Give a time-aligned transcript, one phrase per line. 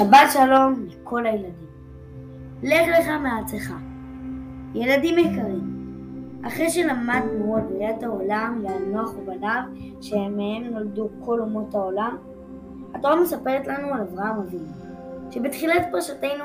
[0.00, 1.70] שבת שלום לכל הילדים.
[2.62, 3.72] לך לך מארצך.
[4.74, 5.60] ילדים יקרים,
[6.46, 9.62] אחרי שלמדנו על בריאת העולם ועל נוח ובניו,
[10.00, 12.16] שמהם נולדו כל אומות העולם,
[12.94, 14.72] התורה מספרת לנו על אברהם אבינו,
[15.30, 16.44] שבתחילת פרשתנו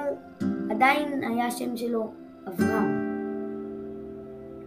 [0.72, 2.12] עדיין היה השם שלו
[2.48, 3.06] אברהם.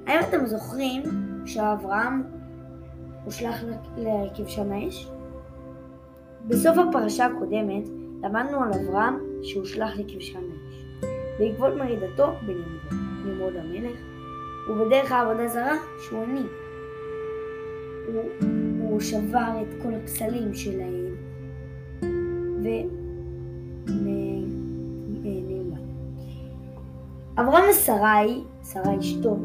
[0.06, 1.02] האם אתם זוכרים
[1.46, 2.22] שאברהם
[3.24, 3.64] הושלך
[3.96, 5.10] לכבשן האש?
[6.46, 7.88] בסוף הפרשה הקודמת
[8.22, 10.84] למדנו על אברהם שהושלך לכבשן האש,
[11.38, 13.98] בעקבות מרידתו בנמרוד המלך,
[14.70, 16.42] ובדרך העבודה זרה שהוא עני.
[18.06, 18.22] הוא,
[18.80, 21.14] הוא שבר את כל הפסלים שלהם
[22.62, 24.38] ונעלם.
[27.40, 28.42] אברהם ושרי,
[28.72, 29.36] שרה אשתו,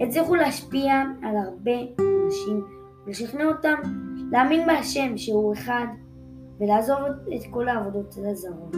[0.00, 1.72] הצליחו להשפיע על הרבה
[2.24, 2.64] אנשים
[3.06, 3.74] ולשכנע אותם
[4.32, 5.86] להאמין בהשם שהוא אחד
[6.62, 6.98] ולעזוב
[7.36, 8.76] את כל העבודות הזרות.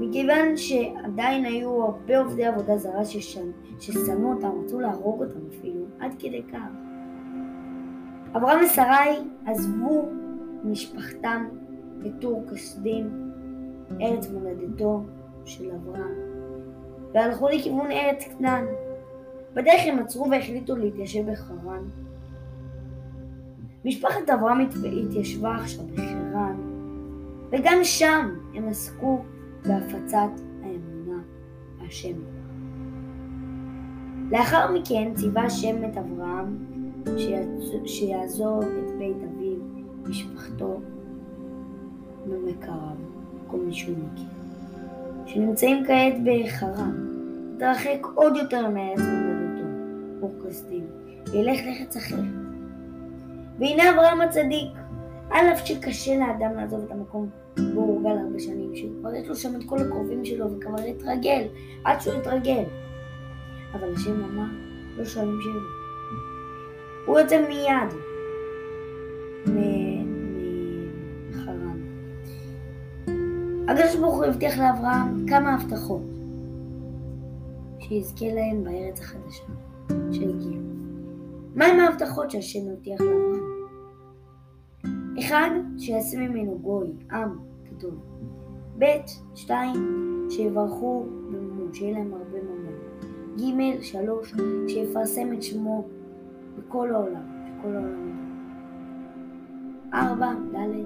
[0.00, 3.04] מכיוון שעדיין היו הרבה עובדי עבודה זרה
[3.78, 6.68] ששנאו אותם, רצו להרוג אותם אפילו, עד כדי כך.
[8.36, 10.08] אברהם ושרי עזבו
[10.64, 11.48] משפחתם
[11.98, 13.30] בטור כסדים,
[14.00, 15.02] ארץ מולדתו
[15.44, 16.14] של אברהם,
[17.14, 18.64] והלכו לכיוון ארץ כנען.
[19.54, 21.84] בדרך הם עצרו והחליטו להתיישב בחרן.
[23.84, 24.58] משפחת אברהם
[25.06, 26.69] התיישבה עכשיו בחרן,
[27.52, 29.22] וגם שם הם עסקו
[29.66, 30.30] בהפצת
[30.62, 31.22] האמונה
[31.78, 32.16] בהשם.
[34.30, 36.56] לאחר מכן ציווה השם את אברהם
[37.86, 39.58] שיעזוב את בית אביו,
[40.08, 40.80] משפחתו
[42.28, 42.96] ומכריו,
[43.46, 44.28] כל מי שהוא מכיר,
[45.26, 47.06] שנמצאים כעת בחרן,
[47.56, 49.66] התרחק עוד יותר מארץ מולדתו,
[50.22, 50.86] אור כסדים,
[51.32, 52.24] וילך לחץ אחרת.
[53.58, 54.72] והנה אברהם הצדיק,
[55.30, 57.28] על אף שקשה לאדם לעזוב את המקום
[57.74, 61.42] בו הוא גל הרבה שנים, יש לו שם את כל הקרובים שלו וכבר התרגל,
[61.84, 62.62] עד שהוא התרגל.
[63.72, 64.46] אבל השם אמר,
[64.96, 65.62] לא שואלים שאלות.
[67.06, 67.94] הוא יוצא מיד
[71.30, 71.80] מחרן.
[73.68, 76.02] הקדוש ברוך הוא הבטיח לאברהם כמה הבטחות
[77.78, 79.44] שיזכה להם בארץ החדשה
[80.12, 80.60] שהגיעה.
[81.54, 83.49] מהם ההבטחות שהשם הבטיח לאברהם?
[85.30, 87.94] אחד, שיעשה ממנו גוי, עם גדול.
[88.78, 88.84] ב',
[89.34, 89.74] שתיים,
[90.30, 92.74] שיברכו בממון, שיהיה להם הרבה ממון.
[93.38, 94.34] ג', שלוש,
[94.68, 95.88] שיפרסם את שמו
[96.58, 97.22] בכל העולם,
[97.58, 98.16] בכל העולם.
[99.94, 100.84] ארבע, ד',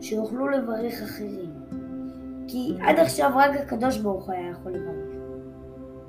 [0.00, 1.50] שיוכלו לברך אחרים.
[2.48, 5.16] כי עד עכשיו רק הקדוש ברוך היה יכול לברך.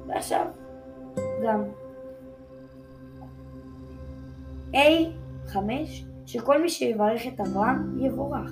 [0.07, 0.45] ועכשיו,
[1.43, 1.63] גם.
[4.73, 4.77] A,
[5.45, 8.51] חמש, שכל מי שיברך את אברהם, יבורך.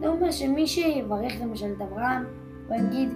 [0.00, 2.24] זה אומר שמי שיברך למשל את אברהם,
[2.68, 3.08] הוא יגיד,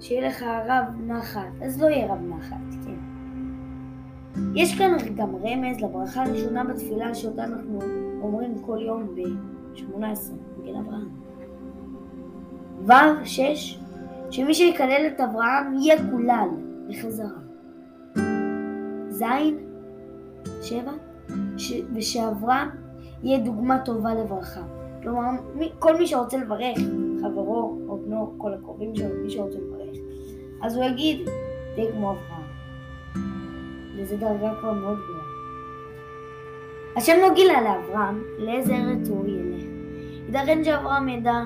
[0.00, 2.94] שיהיה לך רב נחת, אז לא יהיה רב נחת, כן.
[4.54, 7.78] יש כאן גם רמז לברכה הראשונה בתפילה שאותה אנחנו
[8.22, 11.08] אומרים כל יום ב-18, מגן כן, אברהם.
[12.86, 12.92] ו.
[13.24, 13.78] 6,
[14.30, 16.48] שמי שיקלל את אברהם יהיה יקולל
[16.88, 17.38] בחזרה.
[19.08, 19.22] ז.
[20.62, 20.92] 7,
[21.94, 22.66] ושעברה
[23.22, 24.62] יהיה דוגמה טובה לברכה.
[25.02, 26.78] כלומר, מי, כל מי שרוצה לברך,
[27.22, 29.98] חברו או בנו, כל הקרובים שלו, מי שרוצה לברך,
[30.62, 31.18] אז הוא יגיד,
[31.76, 32.46] זה כמו אברהם.
[33.96, 35.22] וזו דרגה כבר מאוד גדולה.
[36.96, 39.62] השם לא גילה לאברהם לאיזה ארץ הוא ילך.
[40.26, 41.42] ייתכן שאברהם ידע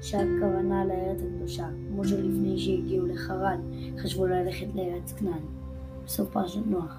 [0.00, 3.58] שהכוונה לארץ הקדושה, כמו שלפני שהגיעו לחרד,
[3.98, 5.42] חשבו ללכת לארץ כנען,
[6.06, 6.98] בסוף פרשת נוח.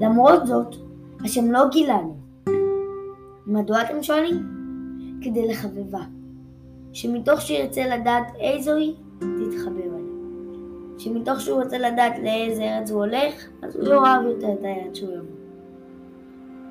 [0.00, 0.76] למרות זאת,
[1.24, 2.14] השם לא גילה לו.
[3.46, 4.42] מדוע אתם שואלים?
[5.22, 6.00] כדי לחבבה.
[6.92, 10.14] שמתוך שירצה לדעת איזו היא, תתחבב עליה.
[10.98, 15.12] שמתוך שהוא רוצה לדעת לאיזה ארץ הוא הולך, אז הוא יאהב יותר את הארץ שהוא
[15.12, 15.36] יבוא.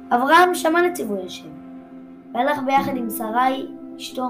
[0.10, 1.50] אברהם שמע לציווי השם,
[2.34, 3.68] והלך ביחד עם שרי,
[3.98, 4.28] אשתו.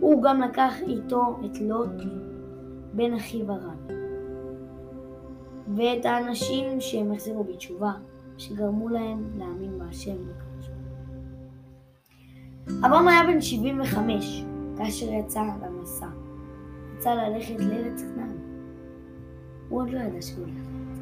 [0.00, 2.02] הוא גם לקח איתו את לוט,
[2.92, 3.72] בן אחיו הרע,
[5.76, 7.92] ואת האנשים שהם החזירו בתשובה,
[8.38, 10.16] שגרמו להם להאמין בהשם.
[12.86, 14.44] אברהם היה בן 75
[14.76, 16.06] כאשר יצא למסע.
[16.96, 18.36] יצא ללכת לארץ כנען.
[19.68, 20.98] הוא עוד לא ידע שהוא הולך לארץ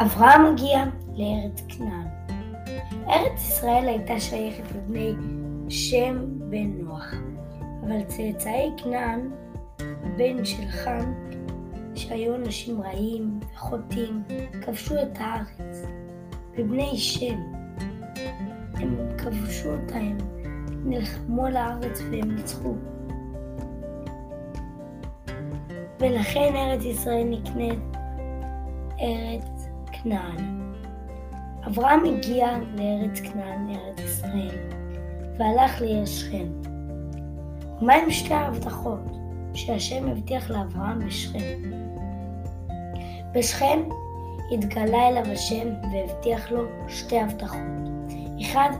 [0.00, 0.84] אברהם מגיע
[1.16, 1.99] לארץ כנען.
[3.10, 5.12] ארץ ישראל הייתה שייכת לבני
[5.68, 7.14] שם בן נוח,
[7.82, 9.30] אבל צאצאי כנען,
[10.16, 11.12] בן של חם,
[11.94, 14.22] שהיו אנשים רעים, חוטאים,
[14.62, 15.86] כבשו את הארץ.
[16.58, 17.38] ובני שם,
[18.74, 20.18] הם כבשו אותה, הם
[20.84, 22.74] נלחמו על הארץ והם ניצחו.
[26.00, 27.78] ולכן ארץ ישראל נקנית
[29.00, 30.59] ארץ כנען.
[31.70, 34.58] אברהם הגיע לארץ כנען, לארץ ישראל,
[35.38, 36.46] והלך לעיר שכם.
[37.80, 39.00] מהם שתי ההבטחות
[39.54, 41.62] שהשם הבטיח לאברהם בשכם?
[43.34, 43.80] בשכם
[44.52, 47.58] התגלה אליו השם והבטיח לו שתי הבטחות.
[48.40, 48.70] אחד,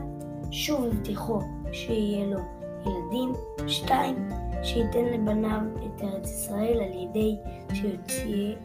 [0.51, 1.39] שוב הבטיחו
[1.71, 2.39] שיהיה לו
[2.85, 3.33] ילדים.
[3.67, 4.29] שתיים,
[4.63, 7.37] שייתן לבניו את ארץ ישראל על ידי
[7.73, 8.55] שיוציא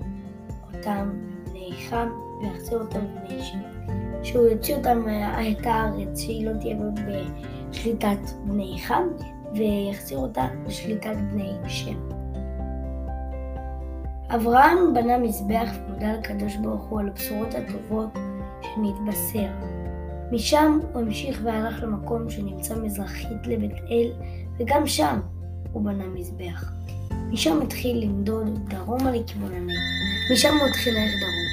[0.74, 1.10] אותם
[1.88, 2.08] חם
[2.40, 3.75] ויחזיר אותם לבני שם.
[4.26, 5.02] שהוא יוציא אותם
[5.50, 6.76] את הארץ, שהיא לא תהיה
[7.70, 9.02] בשליטת בני חם,
[9.54, 12.08] ויחזיר אותה לשליטת בני שם.
[14.28, 18.10] אברהם בנה מזבח ומודה לקדוש ברוך הוא על הבשורות הטובות
[18.62, 19.48] שנתבשר.
[20.32, 24.12] משם הוא המשיך והלך למקום שנמצא מזרחית לבית אל,
[24.58, 25.20] וגם שם
[25.72, 26.72] הוא בנה מזבח.
[27.30, 30.32] משם התחיל למדוד דרומה לכיוון הנגב.
[30.32, 31.45] משם הוא התחיל ללכת דרומה.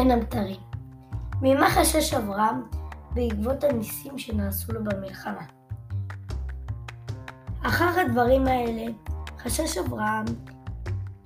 [0.00, 0.60] בין הבתרים
[1.42, 2.62] ממה חשש אברהם
[3.14, 5.42] בעקבות הניסים שנעשו לו במלחמה?
[7.62, 8.92] אחר הדברים האלה
[9.38, 10.24] חשש אברהם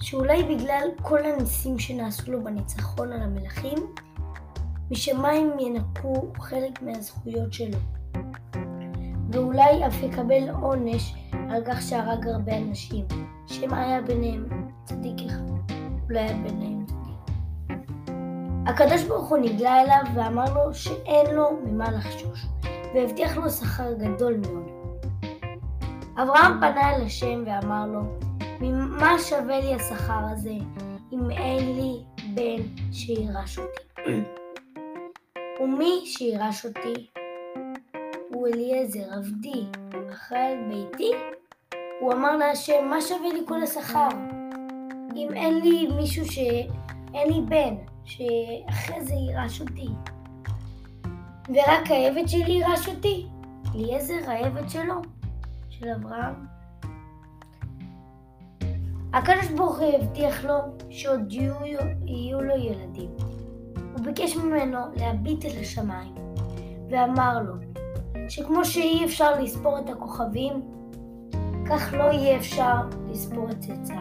[0.00, 3.78] שאולי בגלל כל הניסים שנעשו לו בניצחון על המלכים,
[4.90, 7.78] משמיים ינקו חלק מהזכויות שלו,
[9.32, 11.14] ואולי אף יקבל עונש
[11.50, 13.06] על כך שהרג הרבה אנשים,
[13.46, 14.48] שמא היה ביניהם
[14.84, 15.74] צדיק אחד,
[16.08, 16.93] אולי היה ביניהם צדיק.
[18.66, 22.46] הקדוש ברוך הוא נגלה אליו ואמר לו שאין לו ממה לחשוש,
[22.94, 24.70] והבטיח לו שכר גדול מאוד.
[26.22, 28.00] אברהם פנה אל השם ואמר לו,
[28.60, 30.54] ממה שווה לי השכר הזה
[31.12, 32.02] אם אין לי
[32.34, 32.62] בן
[32.92, 34.20] שירש אותי?
[35.60, 37.06] ומי שירש אותי
[38.32, 39.64] הוא אליעזר, עבדי,
[40.12, 41.12] אחראי על ביתי?
[42.00, 44.08] הוא אמר להשם, מה שווה לי כל השכר?
[45.16, 46.38] אם אין לי מישהו ש...
[47.14, 47.74] אין לי בן,
[48.04, 49.88] שאחרי זה יירש אותי.
[51.48, 53.26] ורק העבד שלי יירש אותי.
[53.74, 54.94] אליעזר, העבד שלו,
[55.70, 56.34] של אברהם.
[59.12, 60.54] הקדוש ברוך הוא הבטיח לו
[60.90, 61.54] שעוד יהיו,
[62.04, 63.10] יהיו לו ילדים.
[63.76, 66.14] הוא ביקש ממנו להביט אל השמיים,
[66.90, 67.54] ואמר לו
[68.28, 70.62] שכמו שאי אפשר לספור את הכוכבים,
[71.66, 72.76] כך לא יהיה אפשר
[73.10, 73.98] לספור את צאצאיו.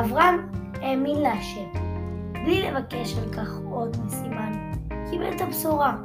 [0.00, 1.79] אברהם האמין להשם,
[2.44, 4.72] בלי לבקש על כך עוד מסימן,
[5.10, 5.96] קיבל את הבשורה,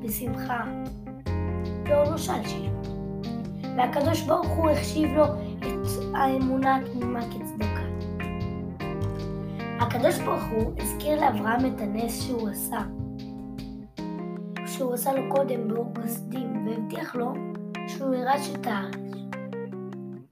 [0.00, 0.64] בשמחה,
[1.84, 2.88] ועוד לא שאל שאלות.
[3.76, 5.24] והקדוש ברוך הוא החשיב לו
[5.58, 7.86] את האמונה התמימה כצדקה.
[9.80, 12.80] הקדוש ברוך הוא הזכיר לאברהם את הנס שהוא עשה,
[14.66, 17.34] שהוא עשה לו קודם באור כסדים, והבטיח לו
[17.88, 18.96] שהוא ירש את הארץ.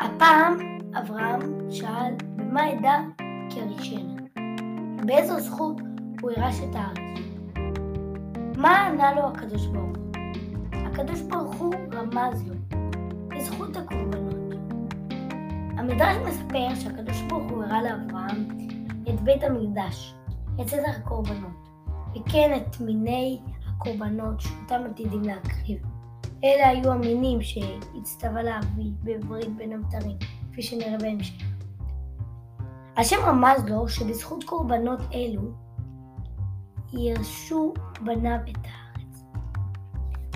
[0.01, 1.41] הפעם אברהם
[1.71, 2.99] שאל במה אדע
[3.51, 4.24] כי הראשנה,
[5.07, 5.81] באיזו זכות
[6.23, 6.99] הוא ירש את הארץ.
[8.57, 10.13] מה ענה לו הקדוש ברוך הוא?
[10.73, 12.55] הקדוש ברוך הוא רמז לו,
[13.29, 14.55] בזכות הקורבנות.
[15.79, 18.49] המדרש מספר שהקדוש ברוך הוא הראה לאברהם
[19.09, 20.15] את בית המקדש,
[20.61, 21.69] את סדר הקורבנות,
[22.17, 25.79] וכן את מיני הקורבנות שאותם עתידים להקריב.
[26.45, 30.17] אלה היו המינים שהצטווה להביא בברית בין המתרים,
[30.53, 31.54] כפי שנראה בהמשך.
[32.97, 35.43] השם רמז לו שבזכות קורבנות אלו
[36.93, 39.25] ירשו בניו את הארץ.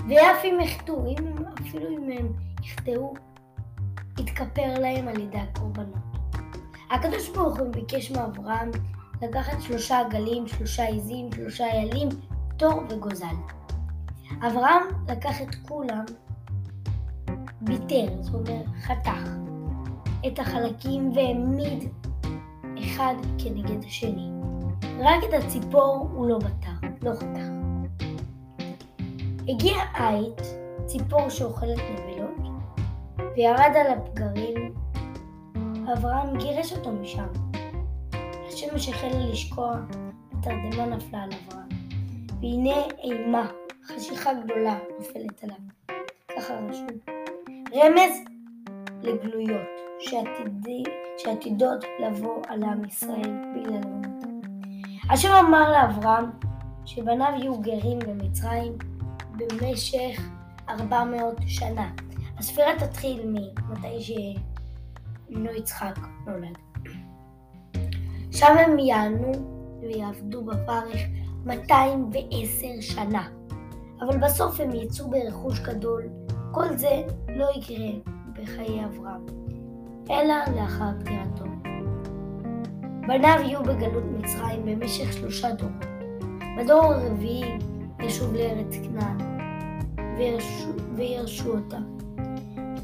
[0.09, 1.13] ואף אם יחטאו,
[1.61, 3.13] אפילו אם הם יחטאו,
[4.19, 6.09] יתכפר להם על ידי הקורבנות.
[6.91, 8.71] הקדוש ברוך הוא ביקש מאברהם
[9.21, 12.09] לקחת שלושה עגלים, שלושה עזים, שלושה איילים,
[12.57, 13.25] תור וגוזל.
[14.47, 16.05] אברהם לקח את כולם,
[17.61, 19.29] ביטר, זאת אומרת חתך,
[20.27, 21.89] את החלקים והעמיד
[22.79, 24.29] אחד כנגד השני.
[24.99, 27.49] רק את הציפור הוא לא בטר, לא חתך.
[29.47, 30.41] הגיע עית,
[30.85, 32.51] ציפור שאוכלת נבלות,
[33.35, 34.73] וירד על הפגרים,
[35.87, 37.27] ואברהם גירש אותו משם.
[38.47, 39.75] השמש החלה לשקוע,
[40.31, 41.69] התרדמה נפלה על אברהם,
[42.41, 43.47] והנה אימה,
[43.83, 45.57] חשיכה גדולה נופלת עליו.
[46.37, 46.87] ככה רשום.
[47.73, 48.11] רמז
[49.01, 49.88] לגלויות
[51.17, 54.39] שעתידות לבוא על עם ישראל בגלל אמונתם.
[55.09, 56.25] השם אמר לאברהם
[56.85, 58.73] שבניו יהיו גרים במצרים
[59.37, 60.21] במשך
[60.69, 61.89] 400 שנה.
[62.37, 66.57] הספירה תתחיל ממתי שבנו יצחק נולד.
[68.31, 69.31] שם הם יענו
[69.81, 70.99] ויעבדו בפרך
[71.45, 73.27] 210 שנה.
[74.01, 76.03] אבל בסוף הם יצאו ברכוש גדול.
[76.51, 79.25] כל זה לא יקרה בחיי אברהם,
[80.09, 81.45] אלא לאחר פטירתו.
[83.07, 85.85] בניו יהיו בגלות מצרים במשך שלושה דורות.
[86.57, 87.57] בדור הרביעי
[87.99, 89.17] ישוב לארץ כנען
[90.17, 91.77] וירשו, וירשו אותה.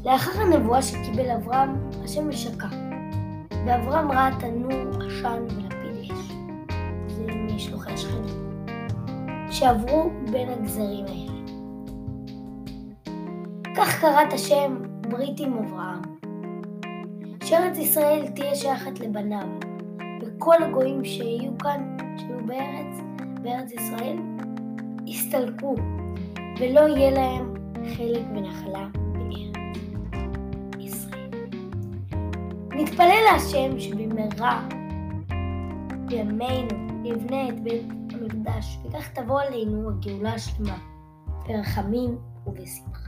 [0.04, 2.68] לאחר הנבואה שקיבל אברהם, השם השקע,
[3.66, 6.32] ואברהם ראה תנור עשן ולפיד אש.
[7.08, 8.46] זה משלוחי השכנים.
[9.50, 11.36] שעברו בין הגזרים האלה.
[13.76, 14.76] כך קראת השם
[15.08, 16.15] ברית עם אברהם,
[17.46, 19.48] שארץ ישראל תהיה שייכת לבניו,
[20.22, 22.96] וכל הגויים שיהיו כאן, שיהיו בארץ,
[23.42, 24.16] בארץ ישראל,
[25.06, 25.74] יסתלקו,
[26.60, 27.54] ולא יהיה להם
[27.96, 31.30] חלק ונחלה בארץ ישראל.
[32.70, 34.68] נתפלל להשם שבמהרה
[36.06, 40.78] בימינו יבנה את בית המקדש, וכך תבוא עלינו הגאולה השלמה,
[41.46, 43.05] ברחמים ובשמחה.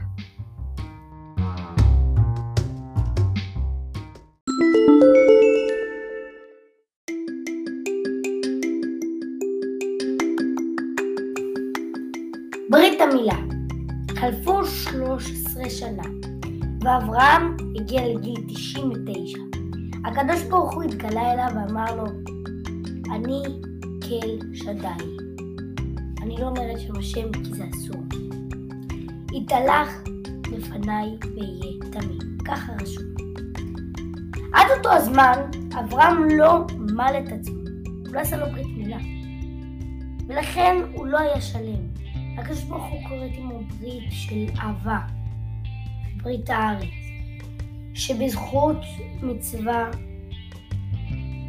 [15.69, 16.03] שנה,
[16.81, 19.37] ואברהם הגיע לגיל 99.
[20.05, 22.05] הקדוש ברוך הוא התגלה אליו ואמר לו,
[23.11, 23.41] אני
[24.01, 25.05] כל שדי.
[26.21, 28.01] אני לא אומרת שם השם כי זה אסור.
[29.33, 30.03] יתהלך
[30.51, 32.29] לפניי ואהיה תמיד.
[32.45, 33.03] ככה רשום.
[34.53, 35.33] עד אותו הזמן,
[35.79, 37.59] אברהם לא מל את עצמו.
[38.05, 38.97] הוא לא עשה לו ברית מילה.
[40.27, 41.87] ולכן הוא לא היה שלם.
[42.37, 44.99] הקדוש ברוך הוא קוראת עמו ברית של אהבה,
[46.23, 46.89] ברית הארץ,
[47.93, 48.77] שבזכות
[49.21, 49.91] מצווה,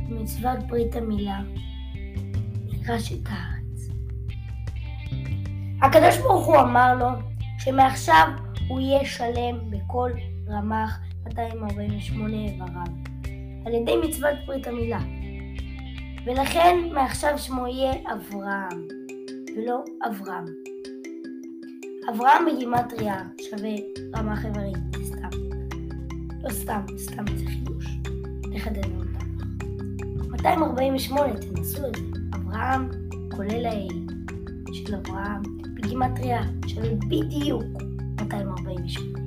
[0.09, 1.41] מצוות ברית המילה,
[2.65, 3.89] נירש את הארץ.
[5.83, 7.09] הקדוש ברוך הוא אמר לו
[7.59, 8.29] שמעכשיו
[8.69, 10.11] הוא יהיה שלם בכל
[10.49, 12.87] רמ"ח 248 איבריו,
[13.67, 15.01] על ידי מצוות ברית המילה.
[16.27, 18.89] ולכן מעכשיו שמו יהיה אברהם,
[19.57, 20.45] ולא אברהם.
[22.11, 23.71] אברהם בגימטריה שווה
[24.17, 24.75] רמ"ח איברים,
[25.05, 25.29] סתם.
[26.43, 27.87] לא סתם, סתם זה חידוש.
[28.51, 29.27] נחדד אותם.
[30.31, 32.03] 248, תנסו את זה.
[32.35, 32.89] אברהם
[33.37, 33.89] כולל האל
[34.73, 35.43] של אברהם
[35.75, 37.65] בגימטריה שווה בדיוק
[38.21, 39.19] 248.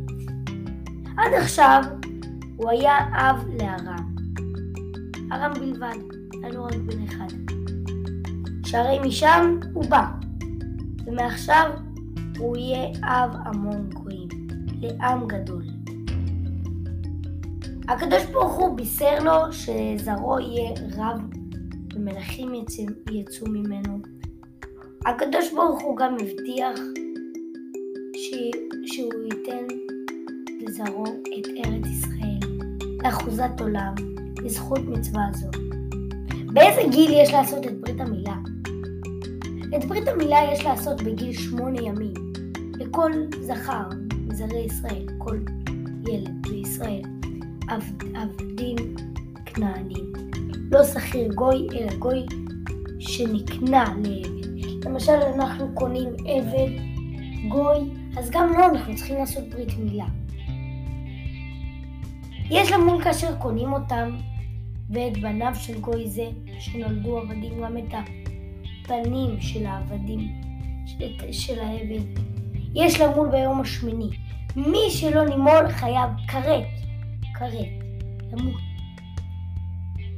[1.18, 1.84] עד עכשיו
[2.56, 4.16] הוא היה אב לארם.
[5.32, 5.98] ארם בלבד,
[6.34, 7.36] היה לו רק בן אחד.
[8.66, 10.06] שהרי משם הוא בא,
[11.06, 11.72] ומעכשיו
[12.38, 14.28] הוא יהיה אב המון גויים,
[14.82, 15.64] לעם גדול.
[17.88, 21.22] הקדוש ברוך הוא בישר לו שזרעו יהיה רב
[21.96, 22.54] ומלכים
[23.12, 24.00] יצאו ממנו.
[25.06, 26.80] הקדוש ברוך הוא גם הבטיח
[28.16, 28.34] ש...
[28.86, 29.68] שהוא ייתן
[30.60, 32.40] לזרעו את ארץ ישראל
[33.04, 33.94] לאחוזת עולם
[34.44, 35.48] בזכות מצווה זו.
[36.54, 38.36] באיזה גיל יש לעשות את ברית המילה?
[39.76, 42.14] את ברית המילה יש לעשות בגיל שמונה ימים
[42.80, 43.12] לכל
[43.42, 43.84] זכר
[44.28, 45.40] מזרעי ישראל, כל
[46.08, 47.02] ילד בישראל,
[47.68, 48.76] עבד, עבדים
[49.46, 50.14] כנענים.
[50.72, 52.26] לא שכיר גוי, אלא גוי
[53.00, 54.86] שנקנה לעבד.
[54.86, 56.70] למשל, אנחנו קונים עבד
[57.50, 57.78] גוי,
[58.18, 60.06] אז גם לא אנחנו צריכים לעשות ברית מילה.
[62.50, 64.18] יש למול כאשר קונים אותם
[64.90, 66.28] ואת בניו של גוי זה,
[66.60, 67.94] שנולדו עבדים, גם את
[68.84, 70.42] הפנים של העבדים,
[71.32, 72.20] של, העבד.
[72.76, 74.10] יש למול ביום השמיני.
[74.56, 76.64] מי שלא נימול חייב כרת,
[77.40, 77.68] כרת,
[78.32, 78.62] למות.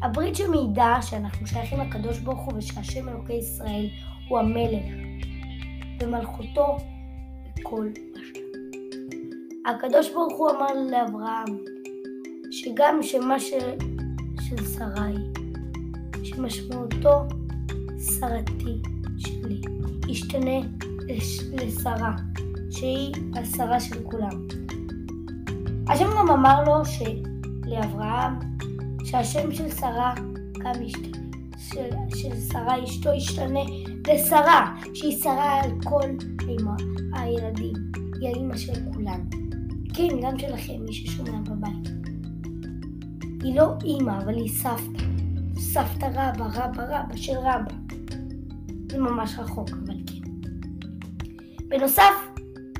[0.02, 3.90] הברית שמעידה שאנחנו שייכים לקדוש ברוך הוא ושהשם אלוקי ישראל
[4.30, 4.86] הוא המלך
[6.02, 6.78] ומלכותו
[7.56, 8.70] בכל השלם.
[9.66, 11.58] הקדוש ברוך הוא אמר לאברהם
[12.52, 13.78] שגם שמה של,
[14.42, 15.16] של שרי,
[16.24, 17.28] שמשמעותו
[18.06, 18.82] שרתי
[19.18, 19.62] שלי,
[20.08, 20.60] ישתנה
[21.08, 22.16] לש, לשרה,
[22.72, 24.48] שהיא השרה של כולם.
[25.88, 28.34] השם גם אמר לו שלאברהם
[29.06, 30.14] שהשם של שרה
[30.60, 31.18] גם ישתנה,
[31.58, 33.64] של, של שרה אשתו ישתנה
[34.08, 36.10] לשרה, שהיא שרה על כל
[36.48, 36.76] אימה,
[37.14, 37.74] הילדים,
[38.22, 39.20] היא האימא של כולם.
[39.94, 41.90] כן, גם שלכם, מי ששומע בבית.
[43.44, 45.04] היא לא אימא, אבל היא סבתא.
[45.58, 47.85] סבתא רבא, רבא רבא של רבא.
[48.92, 50.32] זה ממש רחוק, אבל כן.
[51.68, 52.14] בנוסף,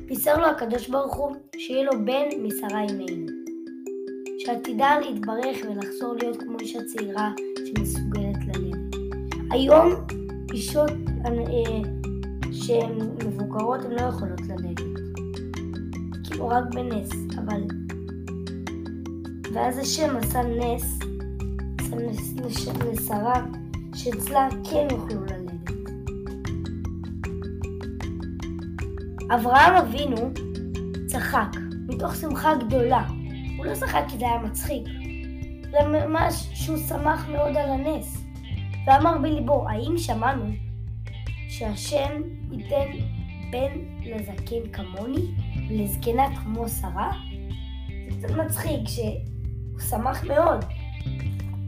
[0.06, 3.32] בישר לו הקדוש ברוך הוא שיהיה לו בן משרה אימנו,
[4.38, 7.32] שעתידה להתברך ולחזור להיות כמו אישה צעירה
[7.64, 8.96] שמסוגלת ללדת.
[9.50, 9.92] היום
[10.52, 10.90] אישות
[11.24, 11.32] אה,
[12.52, 15.00] שהן מבוגרות הן לא יכולות ללדת,
[16.24, 17.62] כאילו רק בנס, אבל...
[19.54, 20.98] ואז השם עשה נס,
[21.78, 22.34] עשה נס
[22.92, 23.44] לשרה,
[23.94, 25.35] שאצלה כן יוכלו ללדת.
[29.34, 30.30] אברהם אבינו
[31.06, 31.56] צחק,
[31.88, 33.06] מתוך שמחה גדולה.
[33.56, 34.82] הוא לא צחק כי זה היה מצחיק,
[35.70, 38.24] זה ממש שהוא שמח מאוד על הנס.
[38.86, 40.44] ואמר בליבו, האם שמענו
[41.48, 42.90] שהשם ייתן
[43.50, 43.72] בן
[44.04, 45.22] לזקן כמוני
[45.68, 47.12] ולזקנה כמו שרה?
[48.10, 50.64] זה קצת מצחיק שהוא שמח מאוד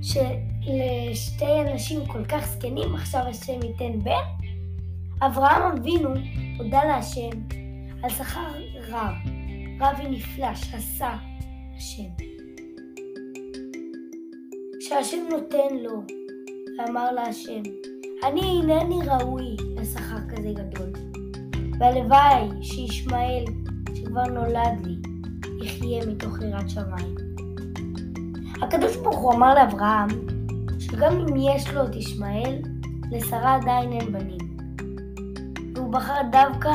[0.02, 4.37] שלשתי אנשים כל כך זקנים עכשיו השם ייתן בן?
[5.22, 6.08] אברהם אבינו
[6.58, 7.30] הודה להשם
[8.02, 8.52] על שכר
[8.88, 9.14] רב,
[9.80, 11.14] רב ונפלא שעשה
[11.76, 12.24] השם.
[14.80, 16.02] שהשם נותן לו,
[16.78, 17.62] ואמר להשם,
[18.24, 20.92] אני אינני ראוי לשכר כזה גדול,
[21.80, 23.44] והלוואי שישמעאל,
[23.94, 24.96] שכבר נולד לי,
[25.66, 27.14] יחיה מתוך יראת שמיים.
[28.62, 30.08] הקדוש ברוך הוא אמר לאברהם,
[30.78, 32.62] שגם אם יש לו את ישמעאל,
[33.10, 34.47] לשרה עדיין אין בנים.
[35.88, 36.70] והוא בחר דווקא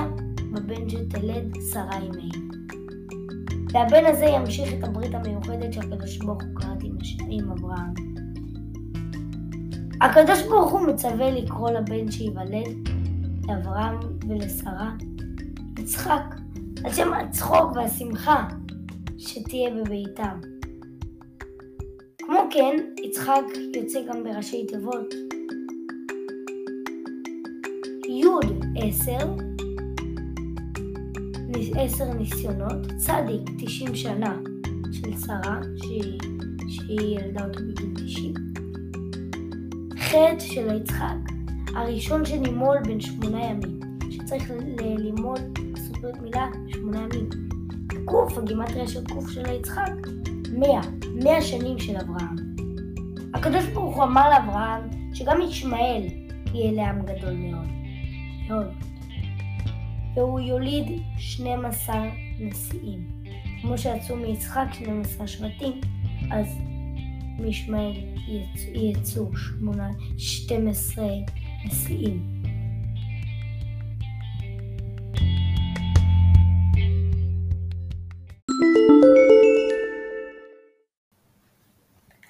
[0.52, 2.54] בבן שתלד שרה אימנו.
[3.74, 6.98] והבן הזה ימשיך את הברית המיוחדת שהקדוש ברוך הוא עם,
[7.30, 7.94] עם אברהם.
[10.02, 12.90] הקדוש ברוך הוא מצווה לקרוא לבן שייוולד,
[13.48, 14.92] לאברהם ולשרה,
[15.80, 16.36] יצחק,
[16.84, 18.48] על שם הצחוק והשמחה
[19.18, 20.40] שתהיה בביתם.
[22.18, 23.44] כמו כן, יצחק
[23.76, 25.14] יוצא גם בראשי תיבות
[28.86, 29.36] עשר,
[31.76, 34.38] עשר ניסיונות, צדיק תשעים שנה
[34.92, 36.20] של שרה, שהיא,
[36.68, 38.34] שהיא ילדה אותו בגיל תשעים.
[40.00, 41.16] חטא של יצחק,
[41.76, 47.30] הראשון שנימול בן שמונה ימים, שצריך לעשות ברית מילה שמונה ימים.
[48.06, 49.94] קוף, הגימטריה של קוף של יצחק,
[50.58, 50.82] מאה,
[51.24, 52.36] מאה שנים של אברהם.
[53.34, 54.82] הקדוש ברוך הוא אמר לאברהם
[55.14, 56.08] שגם ישמעאל
[56.54, 57.83] יהיה לעם גדול מאוד.
[58.48, 58.74] מאוד.
[60.16, 61.96] והוא יוליד 12
[62.40, 63.24] נשיאים.
[63.62, 65.82] כמו שיצאו מיצחק 12 שבטים,
[66.32, 66.58] אז
[67.40, 67.94] מישמעאל
[68.74, 69.32] יצאו
[70.18, 71.06] 12
[71.66, 72.44] נשיאים.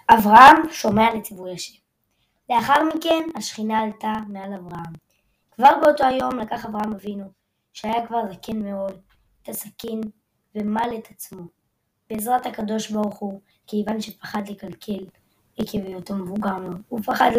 [0.10, 1.74] אברהם שומע לציווי השם.
[2.50, 4.94] לאחר מכן השכינה עלתה מעל אברהם.
[5.56, 7.26] כבר באותו היום לקח אברהם אבינו,
[7.74, 9.02] שהיה כבר זקן מאוד,
[9.42, 10.02] את הסכין
[10.56, 11.44] ומל את עצמו.
[12.10, 15.06] בעזרת הקדוש ברוך הוא, כיוון שפחד לקלקל
[15.58, 16.82] עקב היותו מבוגר מאוד.
[16.90, 17.32] הוא פחד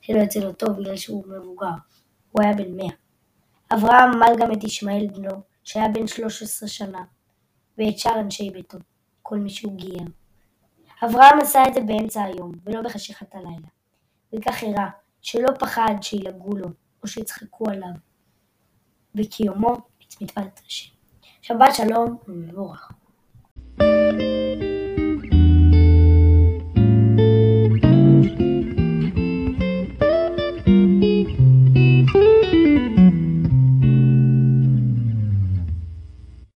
[0.00, 1.66] שלא יצא לו טוב בגלל שהוא מבוגר.
[2.32, 2.94] הוא היה בן מאה.
[3.74, 7.04] אברהם מל גם את ישמעאל בנו, שהיה בן שלוש עשרה שנה,
[7.78, 8.78] ואת שאר אנשי ביתו,
[9.22, 10.08] כל מי שהוא גייר.
[11.04, 13.68] אברהם עשה את זה באמצע היום, ולא בחשכת הלילה.
[14.32, 14.88] וכך הראה,
[15.20, 16.68] שלא פחד שילעגו לו,
[17.02, 17.92] או שיצחקו עליו,
[19.14, 20.92] בקיומו את מצוות השם.
[21.42, 22.92] שבת שלום ומבורך.
[23.78, 24.71] thank you